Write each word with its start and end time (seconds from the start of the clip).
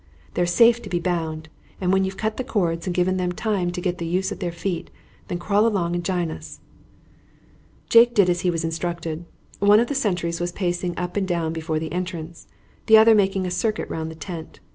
They're 0.33 0.47
safe 0.47 0.81
to 0.81 0.89
be 0.89 0.99
bound, 0.99 1.47
and 1.79 1.93
when 1.93 2.03
you've 2.03 2.17
cut 2.17 2.37
the 2.37 2.43
cords 2.43 2.87
and 2.87 2.93
given 2.95 3.17
them 3.17 3.31
time 3.31 3.69
to 3.69 3.79
get 3.81 3.99
the 3.99 4.07
use 4.07 4.31
of 4.31 4.39
their 4.39 4.51
feet, 4.51 4.89
then 5.27 5.37
crawl 5.37 5.67
along 5.67 5.93
and 5.93 6.03
jine 6.03 6.31
us." 6.31 6.59
Jake 7.87 8.15
did 8.15 8.27
as 8.27 8.41
he 8.41 8.49
was 8.49 8.63
instructed. 8.63 9.25
One 9.59 9.79
of 9.79 9.89
the 9.89 9.93
sentries 9.93 10.39
was 10.41 10.53
pacing 10.53 10.97
up 10.97 11.17
and 11.17 11.27
down 11.27 11.53
before 11.53 11.77
the 11.77 11.91
entrance, 11.91 12.47
the 12.87 12.97
other 12.97 13.13
making 13.13 13.45
a 13.45 13.51
circuit 13.51 13.87
round 13.89 14.09
the 14.09 14.15
tent. 14.15 14.59